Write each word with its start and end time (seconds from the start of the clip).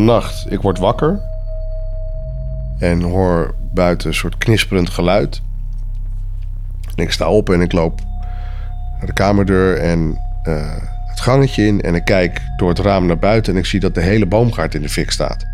nacht, 0.00 0.46
ik 0.52 0.60
word 0.60 0.78
wakker 0.78 1.20
en 2.78 3.02
hoor 3.02 3.54
buiten 3.72 4.08
een 4.08 4.14
soort 4.14 4.38
knisperend 4.38 4.90
geluid. 4.90 5.42
En 6.94 7.04
ik 7.04 7.10
sta 7.10 7.28
op 7.28 7.50
en 7.50 7.60
ik 7.60 7.72
loop 7.72 8.00
naar 8.96 9.06
de 9.06 9.12
kamerdeur 9.12 9.78
en 9.78 10.18
eh, 10.42 10.72
het 11.06 11.20
gangetje 11.20 11.66
in. 11.66 11.80
En 11.80 11.94
ik 11.94 12.04
kijk 12.04 12.40
door 12.56 12.68
het 12.68 12.78
raam 12.78 13.06
naar 13.06 13.18
buiten 13.18 13.52
en 13.52 13.58
ik 13.58 13.66
zie 13.66 13.80
dat 13.80 13.94
de 13.94 14.00
hele 14.00 14.26
boomgaard 14.26 14.74
in 14.74 14.82
de 14.82 14.88
fik 14.88 15.10
staat. 15.10 15.46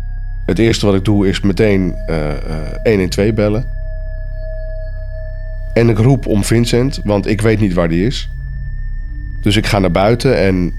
Het 0.45 0.59
eerste 0.59 0.85
wat 0.85 0.95
ik 0.95 1.05
doe 1.05 1.27
is 1.27 1.41
meteen 1.41 1.95
uh, 2.07 2.17
uh, 2.27 2.33
112 2.83 3.33
bellen. 3.33 3.65
En 5.73 5.89
ik 5.89 5.97
roep 5.97 6.25
om 6.25 6.43
Vincent, 6.43 7.01
want 7.03 7.27
ik 7.27 7.41
weet 7.41 7.59
niet 7.59 7.73
waar 7.73 7.89
die 7.89 8.05
is. 8.05 8.29
Dus 9.41 9.55
ik 9.55 9.65
ga 9.65 9.79
naar 9.79 9.91
buiten 9.91 10.37
en 10.37 10.73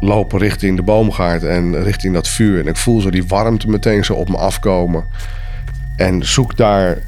loop 0.00 0.32
richting 0.32 0.76
de 0.76 0.82
boomgaard 0.82 1.44
en 1.44 1.82
richting 1.82 2.14
dat 2.14 2.28
vuur. 2.28 2.60
En 2.60 2.66
ik 2.66 2.76
voel 2.76 3.00
zo 3.00 3.10
die 3.10 3.26
warmte 3.26 3.68
meteen 3.68 4.04
zo 4.04 4.14
op 4.14 4.28
me 4.28 4.36
afkomen. 4.36 5.04
En 5.96 6.26
zoek 6.26 6.56
daar 6.56 6.98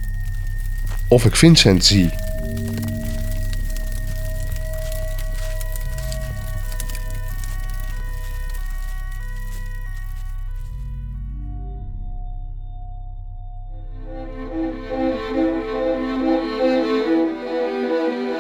of 1.09 1.25
ik 1.25 1.37
Vincent 1.37 1.85
zie. 1.85 2.11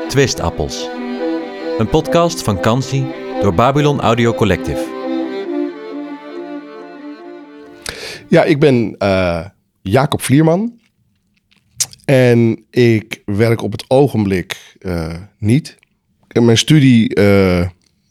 Twistappels. 0.09 0.89
Een 1.79 1.89
podcast 1.89 2.43
van 2.43 2.61
Kansi 2.61 3.28
door 3.41 3.55
Babylon 3.55 4.01
Audio 4.01 4.35
Collective. 4.35 4.87
Ja, 8.29 8.45
ik 8.45 8.59
ben 8.61 8.95
uh, 8.99 9.45
Jacob 9.83 10.23
Vlierman. 10.23 10.81
En 12.05 12.65
ik 12.71 13.23
werk 13.25 13.63
op 13.63 13.73
het 13.73 13.85
ogenblik 13.89 14.77
uh, 14.81 15.15
niet. 15.39 15.79
Mijn 16.41 16.59
studie 16.59 17.19
uh, 17.19 17.67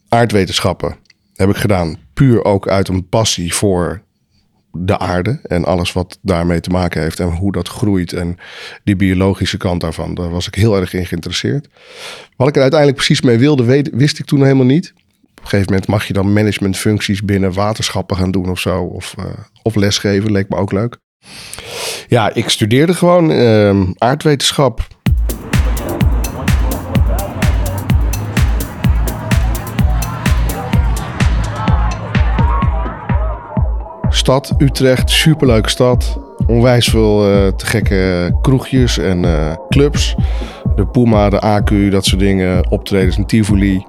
aardwetenschappen 0.08 0.96
heb 1.34 1.48
ik 1.48 1.56
gedaan 1.56 1.96
puur 2.14 2.44
ook 2.44 2.68
uit 2.68 2.88
een 2.88 3.08
passie 3.08 3.54
voor 3.54 4.02
de 4.72 4.98
aarde 4.98 5.40
en 5.42 5.64
alles 5.64 5.92
wat 5.92 6.18
daarmee 6.22 6.60
te 6.60 6.70
maken 6.70 7.02
heeft 7.02 7.20
en 7.20 7.28
hoe 7.28 7.52
dat 7.52 7.68
groeit 7.68 8.12
en 8.12 8.36
die 8.84 8.96
biologische 8.96 9.56
kant 9.56 9.80
daarvan. 9.80 10.14
Daar 10.14 10.30
was 10.30 10.46
ik 10.46 10.54
heel 10.54 10.76
erg 10.76 10.92
in 10.92 11.06
geïnteresseerd. 11.06 11.68
Wat 12.36 12.48
ik 12.48 12.54
er 12.54 12.62
uiteindelijk 12.62 13.00
precies 13.04 13.20
mee 13.20 13.38
wilde, 13.38 13.90
wist 13.92 14.18
ik 14.18 14.24
toen 14.24 14.42
helemaal 14.42 14.66
niet. 14.66 14.94
Op 15.48 15.54
een 15.54 15.60
gegeven 15.60 15.80
moment 15.80 15.98
mag 15.98 16.08
je 16.08 16.12
dan 16.22 16.32
managementfuncties 16.32 17.22
binnen 17.22 17.52
waterschappen 17.52 18.16
gaan 18.16 18.30
doen 18.30 18.50
of 18.50 18.58
zo. 18.58 18.82
Of, 18.82 19.14
uh, 19.18 19.24
of 19.62 19.74
lesgeven, 19.74 20.32
leek 20.32 20.48
me 20.48 20.56
ook 20.56 20.72
leuk. 20.72 20.98
Ja, 22.08 22.34
ik 22.34 22.48
studeerde 22.48 22.94
gewoon 22.94 23.30
uh, 23.30 23.80
aardwetenschap. 23.98 24.86
Stad 34.08 34.54
Utrecht, 34.58 35.10
superleuke 35.10 35.68
stad. 35.68 36.20
Onwijs 36.46 36.86
veel 36.86 37.30
uh, 37.30 37.46
te 37.46 37.66
gekke 37.66 38.36
kroegjes 38.42 38.98
en 38.98 39.22
uh, 39.22 39.52
clubs. 39.68 40.14
De 40.74 40.86
Puma, 40.86 41.30
de 41.30 41.60
AQ, 41.60 41.90
dat 41.90 42.04
soort 42.04 42.20
dingen. 42.20 42.70
Optredens 42.70 43.16
in 43.16 43.26
Tivoli. 43.26 43.86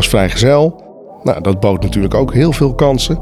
Was 0.00 0.08
vrijgezel. 0.08 0.82
Nou, 1.22 1.40
dat 1.40 1.60
bood 1.60 1.82
natuurlijk 1.82 2.14
ook 2.14 2.32
heel 2.32 2.52
veel 2.52 2.74
kansen. 2.74 3.18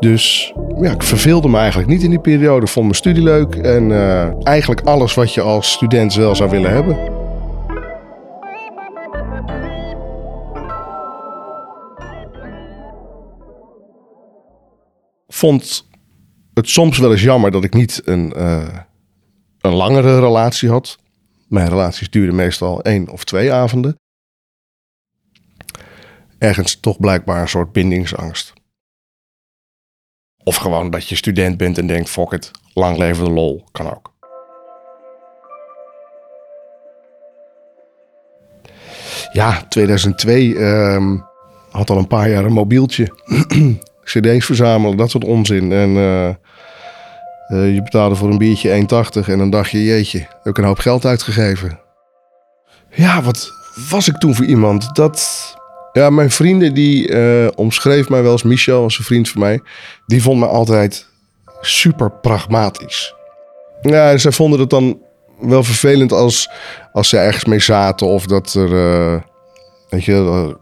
Dus 0.00 0.54
ja, 0.80 0.90
ik 0.90 1.02
verveelde 1.02 1.48
me 1.48 1.58
eigenlijk 1.58 1.88
niet 1.88 2.02
in 2.02 2.10
die 2.10 2.20
periode. 2.20 2.66
Vond 2.66 2.84
mijn 2.84 2.96
studie 2.96 3.22
leuk 3.22 3.54
en 3.54 3.90
uh, 3.90 4.46
eigenlijk 4.46 4.80
alles 4.80 5.14
wat 5.14 5.34
je 5.34 5.40
als 5.40 5.72
student 5.72 6.14
wel 6.14 6.34
zou 6.34 6.50
willen 6.50 6.70
hebben. 6.70 6.96
Vond 15.28 15.88
het 16.54 16.68
soms 16.68 16.98
wel 16.98 17.10
eens 17.10 17.22
jammer 17.22 17.50
dat 17.50 17.64
ik 17.64 17.74
niet 17.74 18.02
een, 18.04 18.32
uh, 18.36 18.78
een 19.60 19.74
langere 19.74 20.20
relatie 20.20 20.70
had. 20.70 20.98
Mijn 21.48 21.68
relaties 21.68 22.10
duurden 22.10 22.34
meestal 22.34 22.82
één 22.82 23.08
of 23.08 23.24
twee 23.24 23.52
avonden. 23.52 24.01
Ergens 26.42 26.80
toch 26.80 26.98
blijkbaar 27.00 27.40
een 27.40 27.48
soort 27.48 27.72
bindingsangst. 27.72 28.52
Of 30.44 30.56
gewoon 30.56 30.90
dat 30.90 31.08
je 31.08 31.16
student 31.16 31.56
bent 31.56 31.78
en 31.78 31.86
denkt, 31.86 32.10
fuck 32.10 32.30
it, 32.30 32.50
lang 32.74 32.96
leven 32.96 33.24
de 33.24 33.30
lol, 33.30 33.64
kan 33.72 33.90
ook. 33.90 34.12
Ja, 39.32 39.66
2002 39.68 40.56
um, 40.56 41.24
had 41.70 41.90
al 41.90 41.96
een 41.96 42.06
paar 42.06 42.30
jaar 42.30 42.44
een 42.44 42.52
mobieltje. 42.52 43.12
CD's 44.10 44.44
verzamelen, 44.44 44.96
dat 44.96 45.10
soort 45.10 45.24
onzin. 45.24 45.72
En 45.72 45.90
uh, 45.90 46.28
uh, 46.28 47.74
je 47.74 47.82
betaalde 47.82 48.14
voor 48.14 48.30
een 48.30 48.38
biertje 48.38 48.86
1,80 49.24 49.28
en 49.28 49.38
dan 49.38 49.50
dacht 49.50 49.70
je, 49.70 49.84
jeetje, 49.84 50.18
heb 50.18 50.46
ik 50.46 50.58
een 50.58 50.64
hoop 50.64 50.78
geld 50.78 51.04
uitgegeven. 51.04 51.80
Ja, 52.90 53.22
wat 53.22 53.50
was 53.90 54.08
ik 54.08 54.16
toen 54.16 54.34
voor 54.34 54.46
iemand? 54.46 54.94
Dat, 54.94 55.60
ja, 55.92 56.10
mijn 56.10 56.30
vrienden 56.30 56.74
die 56.74 57.08
uh, 57.08 57.48
omschreef 57.54 58.08
mij 58.08 58.22
wel 58.22 58.32
eens, 58.32 58.42
Michel 58.42 58.80
was 58.80 58.98
een 58.98 59.04
vriend 59.04 59.28
van 59.28 59.40
mij, 59.40 59.60
die 60.06 60.22
vond 60.22 60.40
me 60.40 60.46
altijd 60.46 61.06
super 61.60 62.10
pragmatisch. 62.10 63.14
Ja, 63.82 64.16
ze 64.16 64.32
vonden 64.32 64.60
het 64.60 64.70
dan 64.70 65.00
wel 65.40 65.62
vervelend 65.62 66.12
als, 66.12 66.50
als 66.92 67.08
ze 67.08 67.18
ergens 67.18 67.44
mee 67.44 67.60
zaten 67.60 68.06
of 68.06 68.26
dat 68.26 68.54
er, 68.54 68.68
uh, 68.68 69.20
weet 69.88 70.04
je, 70.04 70.56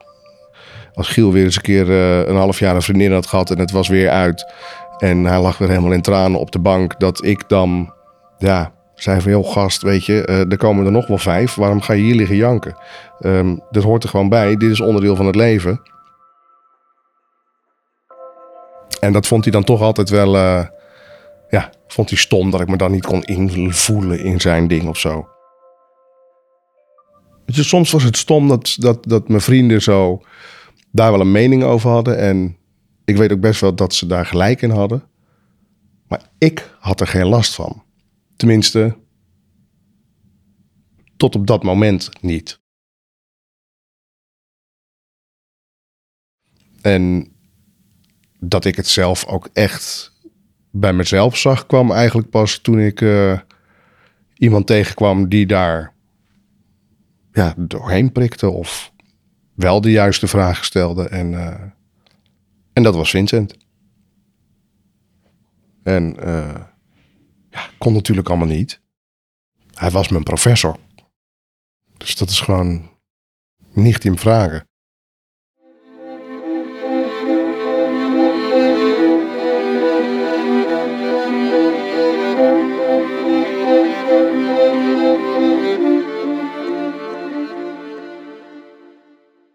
als 0.95 1.09
Giel 1.09 1.33
weer 1.33 1.45
eens 1.45 1.57
een 1.57 1.63
keer 1.63 1.91
een 1.91 2.37
half 2.37 2.59
jaar 2.59 2.75
een 2.75 2.83
vriendin 2.83 3.13
had 3.13 3.27
gehad 3.27 3.51
en 3.51 3.59
het 3.59 3.71
was 3.71 3.89
weer 3.89 4.11
uit 4.11 4.53
en 4.99 5.25
hij 5.25 5.41
lag 5.41 5.59
weer 5.59 5.69
helemaal 5.69 5.93
in 5.93 6.03
tranen 6.03 6.41
op 6.41 6.51
de 6.51 6.59
bank, 6.59 7.01
dat 7.01 7.25
ik 7.25 7.49
dan, 7.49 7.93
ja, 8.39 8.73
zei 9.03 9.21
van, 9.21 9.31
joh 9.31 9.53
gast, 9.53 9.83
weet 9.83 10.05
je, 10.07 10.27
uh, 10.29 10.51
er 10.51 10.57
komen 10.57 10.87
er 10.87 10.93
nog 10.93 11.07
wel 11.07 11.19
vijf. 11.19 11.55
Waarom 11.55 11.81
ga 11.81 11.93
je 11.93 12.03
hier 12.03 12.15
liggen 12.15 12.37
janken? 12.37 12.77
Um, 13.21 13.61
dit 13.71 13.83
hoort 13.83 14.03
er 14.03 14.09
gewoon 14.09 14.29
bij. 14.29 14.57
Dit 14.57 14.71
is 14.71 14.81
onderdeel 14.81 15.17
van 15.17 15.27
het 15.27 15.35
leven. 15.35 15.81
En 19.01 19.13
dat 19.13 19.27
vond 19.27 19.45
hij 19.45 19.53
dan 19.53 19.65
toch 19.65 19.81
altijd 19.81 20.09
wel, 20.09 20.35
uh, 20.35 20.65
ja, 21.49 21.73
vond 21.87 22.09
hij 22.09 22.19
stom 22.19 22.51
dat 22.51 22.61
ik 22.61 22.69
me 22.69 22.77
dan 22.77 22.91
niet 22.91 23.07
kon 23.07 23.23
invoelen 23.23 24.21
in 24.21 24.41
zijn 24.41 24.69
ding 24.69 24.89
of 24.89 24.99
zo. 24.99 25.29
Soms 27.47 27.91
was 27.91 28.03
het 28.03 28.17
stom 28.17 28.49
dat, 28.49 28.77
dat, 28.79 29.05
dat 29.05 29.29
mijn 29.29 29.41
vrienden 29.41 29.83
zo 29.83 30.23
daar 30.93 31.11
wel 31.11 31.21
een 31.21 31.33
mening 31.33 31.63
over 31.63 31.91
hadden. 31.91 32.19
En 32.19 32.57
ik 33.05 33.17
weet 33.17 33.33
ook 33.33 33.41
best 33.41 33.61
wel 33.61 33.75
dat 33.75 33.95
ze 33.95 34.07
daar 34.07 34.27
gelijk 34.27 34.63
in 34.63 34.71
hadden. 34.71 35.03
Maar 36.09 36.23
ik 36.39 36.71
had 36.79 37.01
er 37.01 37.07
geen 37.07 37.27
last 37.27 37.55
van. 37.55 37.83
Tenminste, 38.41 38.97
tot 41.17 41.35
op 41.35 41.47
dat 41.47 41.63
moment 41.63 42.11
niet. 42.21 42.61
En 46.81 47.33
dat 48.39 48.65
ik 48.65 48.77
het 48.77 48.89
zelf 48.89 49.27
ook 49.27 49.49
echt 49.53 50.13
bij 50.71 50.93
mezelf 50.93 51.37
zag, 51.37 51.67
kwam 51.67 51.93
eigenlijk 51.93 52.31
pas 52.31 52.59
toen 52.59 52.79
ik 52.79 53.01
uh, 53.01 53.41
iemand 54.35 54.67
tegenkwam 54.67 55.29
die 55.29 55.47
daar 55.47 55.95
ja, 57.33 57.55
doorheen 57.57 58.13
prikte 58.13 58.51
of 58.51 58.93
wel 59.55 59.81
de 59.81 59.91
juiste 59.91 60.27
vragen 60.27 60.65
stelde. 60.65 61.09
En, 61.09 61.33
uh, 61.33 61.63
en 62.73 62.83
dat 62.83 62.95
was 62.95 63.11
Vincent. 63.11 63.57
En 65.83 66.17
uh, 66.29 66.69
kon 67.85 67.93
natuurlijk 67.93 68.29
allemaal 68.29 68.47
niet. 68.47 68.81
Hij 69.75 69.91
was 69.91 70.09
mijn 70.09 70.23
professor. 70.23 70.77
Dus 71.97 72.17
dat 72.17 72.31
is 72.31 72.41
gewoon 72.41 72.91
niet 73.73 74.05
in 74.05 74.19
vragen. 74.19 74.69